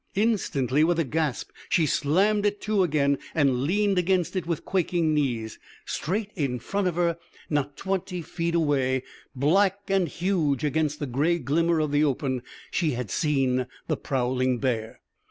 Instantly, 0.15 0.83
with 0.83 0.97
a 0.97 1.03
gasp, 1.03 1.51
she 1.69 1.85
slammed 1.85 2.43
it 2.43 2.59
to 2.61 2.81
again 2.81 3.19
and 3.35 3.61
leaned 3.65 3.99
against 3.99 4.35
it 4.35 4.47
with 4.47 4.65
quaking 4.65 5.13
knees. 5.13 5.59
Straight 5.85 6.31
in 6.35 6.57
front 6.57 6.87
of 6.87 6.95
her, 6.95 7.19
not 7.51 7.77
twenty 7.77 8.23
feet 8.23 8.55
away, 8.55 9.03
black 9.35 9.77
and 9.89 10.07
huge 10.07 10.63
against 10.63 10.97
the 10.99 11.05
gray 11.05 11.37
glimmer 11.37 11.79
of 11.79 11.91
the 11.91 12.03
open, 12.03 12.41
she 12.71 12.93
had 12.93 13.11
seen 13.11 13.67
the 13.87 13.95
prowling 13.95 14.57
bear. 14.57 15.01